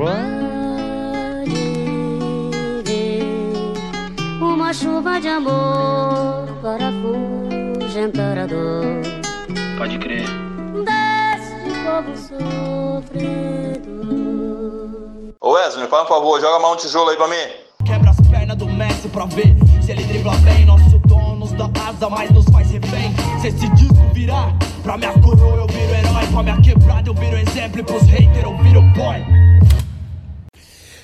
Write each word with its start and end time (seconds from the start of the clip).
Pode 0.00 1.50
vir 2.86 3.22
uma 4.40 4.72
chuva 4.72 5.20
de 5.20 5.28
amor 5.28 6.48
para 6.62 6.88
afugentar 6.88 8.38
a 8.38 8.46
dor. 8.46 9.02
Pode 9.76 9.98
crer. 9.98 10.24
Deste 10.86 11.68
povo 11.84 12.16
sofrido. 12.16 13.76
Ô 15.38 15.50
Wesley, 15.50 15.86
faz 15.86 16.04
um 16.04 16.06
favor, 16.08 16.40
joga 16.40 16.58
mais 16.60 16.72
um 16.72 16.76
tijolo 16.78 17.10
aí 17.10 17.18
pra 17.18 17.28
mim. 17.28 17.34
Quebra 17.84 18.08
as 18.08 18.20
pernas 18.22 18.56
do 18.56 18.64
Messi 18.70 19.06
pra 19.08 19.26
ver 19.26 19.54
se 19.82 19.92
ele 19.92 20.04
dribla 20.04 20.32
bem. 20.36 20.64
Nosso 20.64 20.98
dom 21.00 21.36
nos 21.36 21.52
dá 21.52 21.68
asa, 21.86 22.08
mas 22.08 22.30
nos 22.30 22.46
faz 22.46 22.70
refém. 22.70 23.14
Se 23.38 23.48
esse 23.48 23.68
disco 23.74 24.00
virar, 24.14 24.56
pra 24.82 24.96
minha 24.96 25.12
coroa 25.20 25.56
eu 25.56 25.66
viro 25.66 25.92
herói. 25.92 26.26
Pra 26.32 26.42
minha 26.42 26.58
quebrada 26.62 27.10
eu 27.10 27.14
viro 27.14 27.36
exemplo 27.36 27.80
e 27.80 27.82
pros 27.82 28.04
haters 28.04 28.44
eu 28.44 28.56
viro 28.62 28.80
boy. 28.94 29.49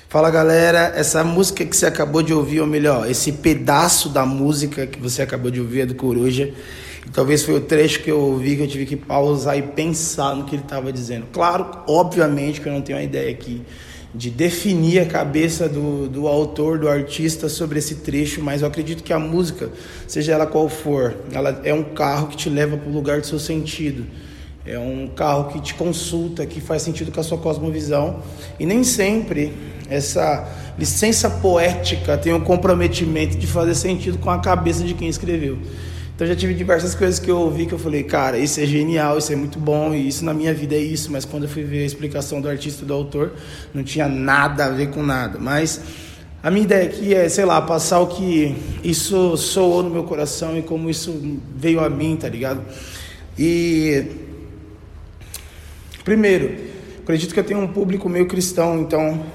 Fala 0.09 0.31
galera, 0.31 0.93
essa 0.95 1.21
música 1.21 1.65
que 1.65 1.75
você 1.75 1.85
acabou 1.85 2.23
de 2.23 2.33
ouvir, 2.33 2.61
ou 2.61 2.65
melhor, 2.65 3.11
esse 3.11 3.29
pedaço 3.29 4.07
da 4.07 4.25
música 4.25 4.87
que 4.87 5.01
você 5.01 5.21
acabou 5.21 5.51
de 5.51 5.59
ouvir 5.59 5.81
é 5.81 5.85
do 5.85 5.95
Coruja. 5.95 6.53
E 7.05 7.09
talvez 7.09 7.43
foi 7.43 7.55
o 7.55 7.59
trecho 7.59 8.01
que 8.01 8.09
eu 8.09 8.17
ouvi 8.17 8.55
que 8.55 8.61
eu 8.61 8.67
tive 8.69 8.85
que 8.85 8.95
pausar 8.95 9.57
e 9.57 9.61
pensar 9.61 10.33
no 10.33 10.45
que 10.45 10.55
ele 10.55 10.63
estava 10.63 10.93
dizendo. 10.93 11.25
Claro, 11.33 11.83
obviamente 11.85 12.61
que 12.61 12.69
eu 12.69 12.71
não 12.71 12.81
tenho 12.81 12.97
uma 12.97 13.03
ideia 13.03 13.29
aqui 13.29 13.61
de 14.15 14.29
definir 14.29 14.99
a 14.99 15.05
cabeça 15.05 15.67
do, 15.67 16.07
do 16.07 16.25
autor, 16.25 16.79
do 16.79 16.87
artista 16.87 17.49
sobre 17.49 17.79
esse 17.79 17.95
trecho, 17.95 18.41
mas 18.41 18.61
eu 18.61 18.69
acredito 18.69 19.03
que 19.03 19.11
a 19.11 19.19
música, 19.19 19.69
seja 20.07 20.31
ela 20.31 20.47
qual 20.47 20.69
for, 20.69 21.17
ela 21.33 21.59
é 21.65 21.73
um 21.73 21.83
carro 21.83 22.27
que 22.27 22.37
te 22.37 22.49
leva 22.49 22.77
para 22.77 22.89
o 22.89 22.93
lugar 22.93 23.19
do 23.19 23.27
seu 23.27 23.39
sentido. 23.39 24.07
É 24.67 24.77
um 24.77 25.07
carro 25.07 25.45
que 25.45 25.61
te 25.61 25.73
consulta, 25.73 26.45
que 26.45 26.59
faz 26.59 26.81
sentido 26.81 27.09
com 27.09 27.21
a 27.21 27.23
sua 27.23 27.37
cosmovisão. 27.37 28.21
E 28.59 28.65
nem 28.65 28.83
sempre 28.83 29.53
essa 29.89 30.45
licença 30.77 31.29
poética 31.29 32.17
tem 32.17 32.33
o 32.33 32.41
comprometimento 32.41 33.37
de 33.37 33.47
fazer 33.47 33.75
sentido 33.75 34.17
com 34.17 34.29
a 34.29 34.39
cabeça 34.39 34.83
de 34.83 34.93
quem 34.93 35.07
escreveu. 35.07 35.57
Então 36.13 36.27
já 36.27 36.35
tive 36.35 36.53
diversas 36.53 36.93
coisas 36.93 37.17
que 37.17 37.31
eu 37.31 37.37
ouvi 37.37 37.65
que 37.65 37.73
eu 37.73 37.79
falei, 37.79 38.03
cara, 38.03 38.37
isso 38.37 38.59
é 38.59 38.65
genial, 38.65 39.19
isso 39.19 39.31
é 39.31 39.35
muito 39.35 39.57
bom, 39.57 39.93
e 39.93 40.07
isso 40.07 40.25
na 40.25 40.33
minha 40.33 40.53
vida 40.53 40.75
é 40.75 40.79
isso, 40.79 41.11
mas 41.11 41.23
quando 41.23 41.43
eu 41.43 41.49
fui 41.49 41.63
ver 41.63 41.83
a 41.83 41.85
explicação 41.85 42.41
do 42.41 42.49
artista 42.49 42.83
e 42.83 42.87
do 42.87 42.93
autor, 42.93 43.33
não 43.73 43.83
tinha 43.83 44.07
nada 44.07 44.65
a 44.65 44.69
ver 44.69 44.89
com 44.89 45.01
nada. 45.01 45.39
Mas 45.39 45.79
a 46.43 46.51
minha 46.51 46.63
ideia 46.63 46.85
aqui 46.85 47.13
é, 47.13 47.29
sei 47.29 47.45
lá, 47.45 47.61
passar 47.61 47.99
o 47.99 48.07
que 48.07 48.55
isso 48.83 49.37
soou 49.37 49.81
no 49.81 49.89
meu 49.89 50.03
coração 50.03 50.57
e 50.57 50.61
como 50.61 50.89
isso 50.89 51.39
veio 51.55 51.79
a 51.79 51.89
mim, 51.89 52.17
tá 52.17 52.27
ligado? 52.27 52.61
E 53.37 54.25
Primeiro, 56.07 56.55
acredito 57.03 57.33
que 57.33 57.39
eu 57.41 57.43
tenho 57.43 57.59
um 57.59 57.67
público 57.67 58.07
meio 58.07 58.27
cristão, 58.27 58.79
então 58.79 59.25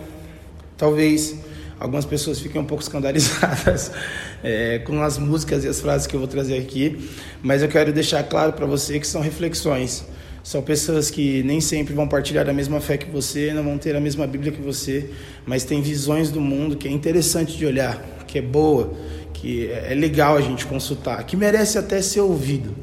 talvez 0.74 1.36
algumas 1.78 2.06
pessoas 2.06 2.40
fiquem 2.40 2.58
um 2.58 2.64
pouco 2.64 2.82
escandalizadas 2.82 3.92
é, 4.42 4.78
com 4.78 5.02
as 5.02 5.18
músicas 5.18 5.64
e 5.64 5.68
as 5.68 5.82
frases 5.82 6.06
que 6.06 6.16
eu 6.16 6.18
vou 6.18 6.26
trazer 6.26 6.56
aqui, 6.56 7.10
mas 7.42 7.60
eu 7.60 7.68
quero 7.68 7.92
deixar 7.92 8.22
claro 8.22 8.54
para 8.54 8.64
você 8.64 8.98
que 8.98 9.06
são 9.06 9.20
reflexões. 9.20 10.06
São 10.42 10.62
pessoas 10.62 11.10
que 11.10 11.42
nem 11.42 11.60
sempre 11.60 11.92
vão 11.92 12.08
partilhar 12.08 12.48
a 12.48 12.54
mesma 12.54 12.80
fé 12.80 12.96
que 12.96 13.10
você, 13.10 13.52
não 13.52 13.62
vão 13.62 13.76
ter 13.76 13.94
a 13.94 14.00
mesma 14.00 14.26
Bíblia 14.26 14.50
que 14.50 14.62
você, 14.62 15.10
mas 15.44 15.64
têm 15.64 15.82
visões 15.82 16.30
do 16.30 16.40
mundo 16.40 16.74
que 16.74 16.88
é 16.88 16.90
interessante 16.90 17.54
de 17.54 17.66
olhar, 17.66 18.02
que 18.26 18.38
é 18.38 18.42
boa, 18.42 18.94
que 19.34 19.70
é 19.70 19.92
legal 19.94 20.38
a 20.38 20.40
gente 20.40 20.64
consultar, 20.64 21.22
que 21.24 21.36
merece 21.36 21.76
até 21.76 22.00
ser 22.00 22.22
ouvido, 22.22 22.74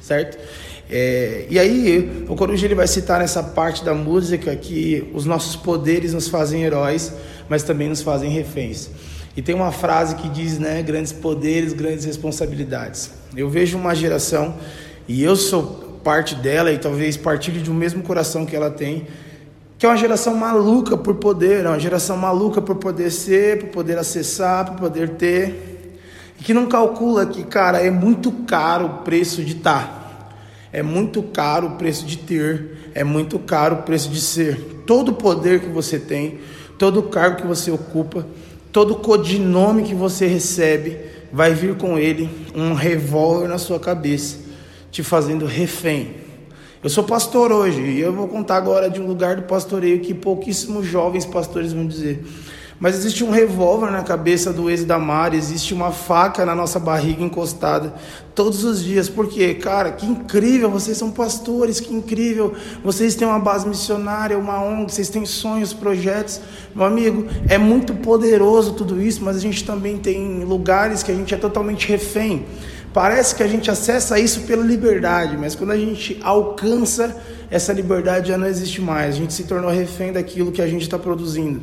certo? 0.00 0.38
É, 0.90 1.46
e 1.48 1.58
aí, 1.58 2.24
o 2.28 2.36
Coruja 2.36 2.66
ele 2.66 2.74
vai 2.74 2.86
citar 2.86 3.18
nessa 3.18 3.42
parte 3.42 3.84
da 3.84 3.94
música 3.94 4.54
que 4.54 5.10
os 5.14 5.24
nossos 5.24 5.56
poderes 5.56 6.12
nos 6.12 6.28
fazem 6.28 6.62
heróis, 6.62 7.12
mas 7.48 7.62
também 7.62 7.88
nos 7.88 8.02
fazem 8.02 8.30
reféns. 8.30 8.90
E 9.36 9.42
tem 9.42 9.54
uma 9.54 9.72
frase 9.72 10.14
que 10.16 10.28
diz, 10.28 10.58
né, 10.58 10.82
grandes 10.82 11.12
poderes, 11.12 11.72
grandes 11.72 12.04
responsabilidades. 12.04 13.10
Eu 13.36 13.48
vejo 13.48 13.76
uma 13.76 13.94
geração, 13.94 14.54
e 15.08 15.22
eu 15.22 15.34
sou 15.34 15.98
parte 16.04 16.34
dela, 16.34 16.70
e 16.70 16.78
talvez 16.78 17.16
partilhe 17.16 17.60
de 17.60 17.70
um 17.70 17.74
mesmo 17.74 18.02
coração 18.02 18.46
que 18.46 18.54
ela 18.54 18.70
tem, 18.70 19.06
que 19.78 19.86
é 19.86 19.88
uma 19.88 19.96
geração 19.96 20.36
maluca 20.36 20.96
por 20.96 21.16
poder, 21.16 21.64
é 21.64 21.68
uma 21.68 21.80
geração 21.80 22.16
maluca 22.16 22.62
por 22.62 22.76
poder 22.76 23.10
ser, 23.10 23.58
por 23.58 23.68
poder 23.70 23.98
acessar, 23.98 24.66
por 24.66 24.76
poder 24.76 25.10
ter, 25.10 25.90
e 26.38 26.44
que 26.44 26.54
não 26.54 26.66
calcula 26.66 27.26
que, 27.26 27.42
cara, 27.42 27.80
é 27.80 27.90
muito 27.90 28.30
caro 28.46 28.86
o 28.86 28.90
preço 28.98 29.42
de 29.42 29.56
estar. 29.56 30.03
É 30.74 30.82
muito 30.82 31.22
caro 31.22 31.68
o 31.68 31.70
preço 31.76 32.04
de 32.04 32.18
ter, 32.18 32.90
é 32.96 33.04
muito 33.04 33.38
caro 33.38 33.76
o 33.76 33.82
preço 33.82 34.10
de 34.10 34.20
ser. 34.20 34.82
Todo 34.84 35.10
o 35.10 35.14
poder 35.14 35.60
que 35.60 35.68
você 35.68 36.00
tem, 36.00 36.40
todo 36.76 36.98
o 36.98 37.04
cargo 37.04 37.36
que 37.36 37.46
você 37.46 37.70
ocupa, 37.70 38.26
todo 38.72 38.94
o 38.94 38.96
codinome 38.96 39.84
que 39.84 39.94
você 39.94 40.26
recebe, 40.26 40.98
vai 41.32 41.54
vir 41.54 41.76
com 41.76 41.96
ele 41.96 42.28
um 42.56 42.74
revólver 42.74 43.46
na 43.46 43.56
sua 43.56 43.78
cabeça, 43.78 44.38
te 44.90 45.00
fazendo 45.00 45.46
refém. 45.46 46.16
Eu 46.82 46.90
sou 46.90 47.04
pastor 47.04 47.52
hoje 47.52 47.80
e 47.80 48.00
eu 48.00 48.12
vou 48.12 48.26
contar 48.26 48.56
agora 48.56 48.90
de 48.90 49.00
um 49.00 49.06
lugar 49.06 49.36
do 49.36 49.42
pastoreio 49.42 50.00
que 50.00 50.12
pouquíssimos 50.12 50.84
jovens 50.84 51.24
pastores 51.24 51.72
vão 51.72 51.86
dizer. 51.86 52.20
Mas 52.84 52.96
existe 52.96 53.24
um 53.24 53.30
revólver 53.30 53.90
na 53.90 54.02
cabeça 54.02 54.52
do 54.52 54.68
ex 54.68 54.84
da 54.84 54.98
Mari, 54.98 55.38
existe 55.38 55.72
uma 55.72 55.90
faca 55.90 56.44
na 56.44 56.54
nossa 56.54 56.78
barriga 56.78 57.22
encostada 57.22 57.94
todos 58.34 58.62
os 58.62 58.84
dias. 58.84 59.08
Porque, 59.08 59.54
cara, 59.54 59.90
que 59.90 60.04
incrível, 60.04 60.70
vocês 60.70 60.98
são 60.98 61.10
pastores, 61.10 61.80
que 61.80 61.94
incrível. 61.94 62.52
Vocês 62.84 63.14
têm 63.14 63.26
uma 63.26 63.38
base 63.38 63.66
missionária, 63.66 64.36
uma 64.36 64.62
ONG, 64.62 64.92
vocês 64.92 65.08
têm 65.08 65.24
sonhos, 65.24 65.72
projetos. 65.72 66.42
Meu 66.74 66.84
amigo, 66.84 67.26
é 67.48 67.56
muito 67.56 67.94
poderoso 67.94 68.74
tudo 68.74 69.00
isso, 69.00 69.24
mas 69.24 69.38
a 69.38 69.40
gente 69.40 69.64
também 69.64 69.96
tem 69.96 70.44
lugares 70.44 71.02
que 71.02 71.10
a 71.10 71.14
gente 71.14 71.32
é 71.32 71.38
totalmente 71.38 71.88
refém. 71.88 72.44
Parece 72.92 73.34
que 73.34 73.42
a 73.42 73.48
gente 73.48 73.70
acessa 73.70 74.18
isso 74.18 74.42
pela 74.42 74.62
liberdade, 74.62 75.38
mas 75.38 75.54
quando 75.54 75.70
a 75.70 75.78
gente 75.78 76.20
alcança 76.22 77.16
essa 77.50 77.72
liberdade 77.72 78.28
já 78.28 78.36
não 78.36 78.46
existe 78.46 78.82
mais. 78.82 79.14
A 79.14 79.18
gente 79.18 79.32
se 79.32 79.44
tornou 79.44 79.70
refém 79.70 80.12
daquilo 80.12 80.52
que 80.52 80.60
a 80.60 80.66
gente 80.66 80.82
está 80.82 80.98
produzindo. 80.98 81.62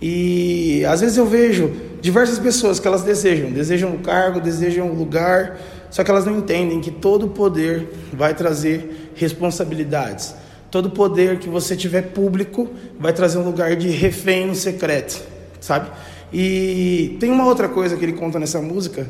E 0.00 0.84
às 0.84 1.00
vezes 1.00 1.16
eu 1.16 1.26
vejo 1.26 1.72
diversas 2.00 2.38
pessoas 2.38 2.78
que 2.78 2.86
elas 2.86 3.02
desejam, 3.02 3.50
desejam 3.50 3.94
o 3.94 3.98
cargo, 3.98 4.40
desejam 4.40 4.90
o 4.90 4.94
lugar, 4.94 5.58
só 5.90 6.04
que 6.04 6.10
elas 6.10 6.24
não 6.24 6.38
entendem 6.38 6.80
que 6.80 6.90
todo 6.90 7.28
poder 7.28 7.88
vai 8.12 8.34
trazer 8.34 9.12
responsabilidades. 9.14 10.34
Todo 10.70 10.90
poder 10.90 11.38
que 11.38 11.48
você 11.48 11.74
tiver 11.74 12.02
público 12.02 12.68
vai 12.98 13.12
trazer 13.12 13.38
um 13.38 13.44
lugar 13.44 13.76
de 13.76 13.88
refém 13.88 14.46
no 14.46 14.54
secreto, 14.54 15.22
sabe? 15.60 15.90
E 16.32 17.16
tem 17.18 17.30
uma 17.30 17.46
outra 17.46 17.68
coisa 17.68 17.96
que 17.96 18.04
ele 18.04 18.12
conta 18.12 18.38
nessa 18.38 18.60
música 18.60 19.06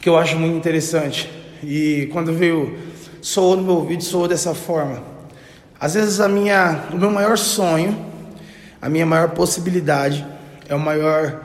que 0.00 0.08
eu 0.08 0.16
acho 0.16 0.36
muito 0.36 0.56
interessante. 0.56 1.30
E 1.62 2.08
quando 2.12 2.32
veio 2.32 2.76
soou 3.20 3.56
no 3.56 3.62
meu 3.62 3.74
ouvido, 3.76 4.02
soou 4.02 4.28
dessa 4.28 4.54
forma. 4.54 5.02
Às 5.80 5.94
vezes 5.94 6.20
a 6.20 6.28
minha, 6.28 6.84
o 6.92 6.96
meu 6.96 7.10
maior 7.10 7.38
sonho 7.38 8.11
a 8.82 8.88
minha 8.88 9.06
maior 9.06 9.30
possibilidade 9.30 10.26
é 10.68 10.74
o 10.74 10.80
maior 10.80 11.42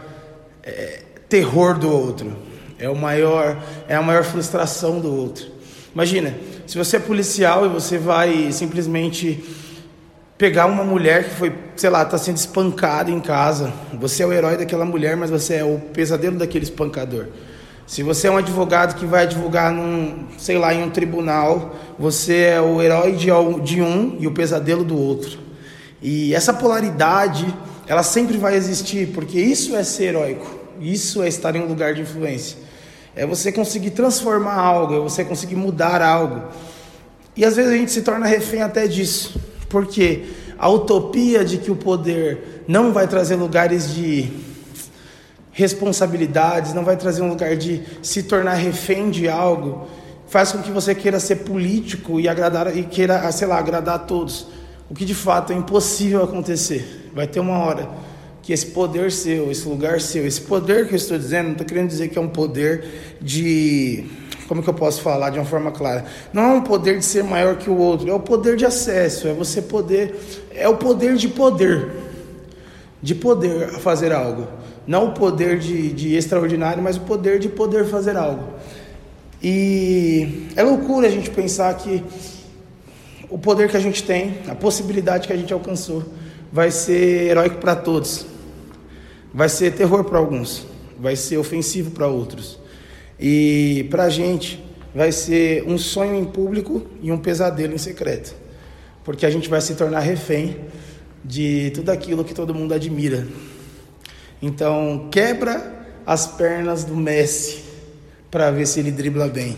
é, 0.64 1.02
terror 1.30 1.78
do 1.78 1.88
outro, 1.88 2.36
é 2.80 2.90
o 2.90 2.96
maior 2.96 3.62
é 3.88 3.96
a 3.96 4.02
maior 4.02 4.24
frustração 4.24 5.00
do 5.00 5.14
outro. 5.16 5.46
Imagina, 5.94 6.34
se 6.66 6.76
você 6.78 6.98
é 6.98 7.00
policial 7.00 7.64
e 7.68 7.70
você 7.70 8.00
vai 8.00 8.52
simplesmente 8.52 9.44
pegar 10.36 10.66
uma 10.66 10.84
mulher 10.84 11.26
que 11.26 11.30
foi, 11.36 11.54
sei 11.76 11.92
lá, 11.92 12.02
está 12.02 12.18
sendo 12.18 12.38
espancada 12.38 13.12
em 13.12 13.20
casa, 13.20 13.72
você 13.94 14.24
é 14.24 14.26
o 14.26 14.34
herói 14.34 14.58
daquela 14.58 14.86
mulher, 14.86 15.16
mas 15.16 15.30
você 15.30 15.56
é 15.56 15.64
o 15.64 15.80
pesadelo 15.94 16.38
daquele 16.38 16.66
espancador. 16.66 17.28
Se 17.86 18.02
você 18.02 18.28
é 18.28 18.32
um 18.32 18.38
advogado 18.38 18.96
que 18.96 19.06
vai 19.06 19.24
advogar 19.24 19.72
num, 19.72 20.26
sei 20.38 20.58
lá, 20.58 20.74
em 20.74 20.84
um 20.84 20.90
tribunal, 20.90 21.76
você 21.98 22.42
é 22.42 22.62
o 22.62 22.82
herói 22.82 23.14
de, 23.14 23.28
de 23.64 23.82
um 23.82 24.18
e 24.20 24.28
o 24.28 24.32
pesadelo 24.32 24.84
do 24.84 25.00
outro. 25.00 25.47
E 26.02 26.34
essa 26.36 26.54
polaridade, 26.54 27.54
ela 27.88 28.04
sempre 28.04 28.38
vai 28.38 28.56
existir, 28.56 29.08
porque 29.14 29.40
isso 29.40 29.76
é 29.76 29.84
ser 29.84 30.10
heróico, 30.16 30.48
isso 30.80 31.24
é 31.24 31.28
estar 31.28 31.56
em 31.56 31.62
um 31.62 31.66
lugar 31.66 31.94
de 31.94 32.02
influência. 32.02 32.58
É 33.16 33.26
você 33.26 33.52
conseguir 33.52 33.92
transformar 33.92 34.56
algo, 34.56 34.96
é 34.96 35.00
você 35.00 35.26
conseguir 35.26 35.56
mudar 35.56 36.02
algo. 36.02 36.44
E 37.36 37.44
às 37.44 37.56
vezes 37.56 37.72
a 37.72 37.78
gente 37.78 37.92
se 37.92 38.02
torna 38.02 38.28
refém 38.28 38.62
até 38.62 38.88
disso, 38.88 39.40
porque 39.70 40.26
a 40.58 40.70
utopia 40.70 41.44
de 41.44 41.58
que 41.58 41.72
o 41.72 41.76
poder 41.76 42.64
não 42.68 42.94
vai 42.94 43.08
trazer 43.08 43.36
lugares 43.36 43.94
de 43.94 44.32
responsabilidades, 45.52 46.74
não 46.74 46.84
vai 46.84 46.96
trazer 46.96 47.24
um 47.24 47.30
lugar 47.30 47.56
de 47.56 47.82
se 48.04 48.22
tornar 48.24 48.54
refém 48.54 49.10
de 49.10 49.28
algo, 49.28 49.88
faz 50.28 50.52
com 50.52 50.62
que 50.62 50.70
você 50.70 50.94
queira 50.94 51.20
ser 51.20 51.38
político 51.38 52.20
e 52.20 52.28
agradar 52.28 52.76
e 52.78 52.84
queira, 52.84 53.32
sei 53.32 53.48
lá, 53.48 53.58
agradar 53.58 53.96
a 53.96 54.00
todos 54.00 54.48
o 54.90 54.94
que 54.94 55.06
de 55.06 55.16
fato 55.16 55.54
é 55.54 55.56
impossível 55.56 56.24
acontecer. 56.24 57.10
Vai 57.14 57.28
ter 57.28 57.40
uma 57.40 57.60
hora 57.60 57.90
que 58.42 58.54
esse 58.54 58.68
poder 58.68 59.12
seu, 59.12 59.52
esse 59.52 59.68
lugar 59.68 60.00
seu, 60.00 60.26
esse 60.26 60.40
poder 60.40 60.88
que 60.88 60.94
eu 60.94 60.98
estou 60.98 61.18
dizendo, 61.18 61.48
não 61.48 61.52
estou 61.52 61.68
querendo 61.68 61.90
dizer 61.90 62.08
que 62.08 62.18
é 62.18 62.22
um 62.22 62.30
poder 62.30 63.18
de. 63.22 64.06
Como 64.48 64.64
que 64.64 64.70
eu 64.70 64.74
posso 64.74 65.02
falar 65.02 65.30
de 65.30 65.38
uma 65.38 65.46
forma 65.46 65.72
clara? 65.72 66.06
Não 66.32 66.44
é 66.44 66.54
um 66.54 66.62
poder 66.62 66.98
de 66.98 67.04
ser 67.04 67.22
maior 67.22 67.58
que 67.58 67.70
o 67.70 67.76
outro, 67.78 68.10
é 68.10 68.14
o 68.14 68.20
poder 68.22 68.56
de 68.56 68.66
acesso, 68.66 69.28
é 69.28 69.34
você 69.34 69.62
poder. 69.62 70.16
É 70.56 70.70
o 70.70 70.78
poder 70.78 71.18
de 71.18 71.28
poder. 71.28 71.90
de 73.02 73.14
poder 73.14 73.68
fazer 73.80 74.14
algo. 74.14 74.48
Não 74.88 75.08
o 75.08 75.12
poder 75.12 75.60
de, 75.60 75.92
de 75.92 76.16
extraordinário, 76.16 76.82
mas 76.82 76.96
o 76.96 77.02
poder 77.02 77.40
de 77.40 77.50
poder 77.50 77.86
fazer 77.86 78.16
algo. 78.16 78.54
E 79.44 80.48
é 80.56 80.64
loucura 80.64 81.08
a 81.08 81.12
gente 81.12 81.30
pensar 81.30 81.74
que 81.76 82.02
o 83.30 83.38
poder 83.38 83.70
que 83.70 83.78
a 83.78 83.80
gente 83.80 84.04
tem, 84.04 84.40
a 84.48 84.56
possibilidade 84.56 85.28
que 85.28 85.34
a 85.34 85.38
gente 85.38 85.52
alcançou, 85.54 86.04
vai 86.52 86.72
ser 86.72 87.30
heróico 87.30 87.58
para 87.58 87.76
todos, 87.76 88.26
vai 89.34 89.50
ser 89.50 89.74
terror 89.74 90.04
para 90.04 90.18
alguns, 90.18 90.66
vai 91.00 91.16
ser 91.16 91.38
ofensivo 91.38 91.92
para 91.92 92.08
outros. 92.08 92.60
E 93.20 93.88
para 93.90 94.04
a 94.04 94.10
gente 94.10 94.64
vai 94.94 95.12
ser 95.12 95.64
um 95.68 95.78
sonho 95.78 96.16
em 96.16 96.26
público 96.26 96.86
e 97.02 97.12
um 97.12 97.18
pesadelo 97.18 97.74
em 97.74 97.78
secreto, 97.78 98.36
porque 99.04 99.26
a 99.26 99.30
gente 99.30 99.50
vai 99.50 99.62
se 99.62 99.76
tornar 99.76 100.00
refém 100.00 100.58
de 101.24 101.72
tudo 101.72 101.90
aquilo 101.90 102.24
que 102.24 102.34
todo 102.34 102.54
mundo 102.54 102.74
admira. 102.74 103.28
Então, 104.42 105.10
quebra 105.12 105.76
as 106.06 106.28
pernas 106.28 106.84
do 106.84 106.96
Messi 106.96 107.64
para 108.32 108.52
ver 108.52 108.66
se 108.66 108.80
ele 108.80 108.92
dribla 108.92 109.28
bem. 109.28 109.58